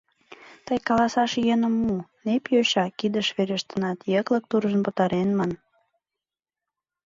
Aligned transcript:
Тый 0.65 0.77
каласаш 0.87 1.31
йӧным 1.47 1.75
му: 1.85 1.97
нэп 2.25 2.43
йоча 2.53 2.85
кидыш 2.99 3.27
верештынат, 3.37 3.99
йыклык 4.13 4.43
туржын 4.49 4.81
пытарен, 4.85 5.29
ман. 5.37 5.51